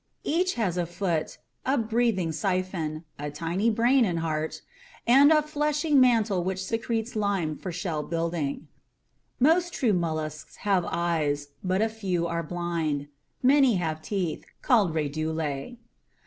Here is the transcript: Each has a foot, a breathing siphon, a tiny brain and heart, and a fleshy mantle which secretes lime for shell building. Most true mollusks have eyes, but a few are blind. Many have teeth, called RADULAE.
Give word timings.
Each 0.23 0.55
has 0.55 0.77
a 0.77 0.87
foot, 0.87 1.37
a 1.63 1.77
breathing 1.77 2.31
siphon, 2.31 3.03
a 3.19 3.29
tiny 3.29 3.69
brain 3.69 4.03
and 4.03 4.17
heart, 4.17 4.63
and 5.05 5.31
a 5.31 5.43
fleshy 5.43 5.93
mantle 5.93 6.43
which 6.43 6.65
secretes 6.65 7.15
lime 7.15 7.55
for 7.55 7.71
shell 7.71 8.01
building. 8.01 8.67
Most 9.39 9.73
true 9.75 9.93
mollusks 9.93 10.55
have 10.65 10.87
eyes, 10.89 11.49
but 11.63 11.83
a 11.83 11.87
few 11.87 12.25
are 12.25 12.41
blind. 12.41 13.09
Many 13.43 13.75
have 13.75 14.01
teeth, 14.01 14.43
called 14.63 14.95
RADULAE. 14.95 15.77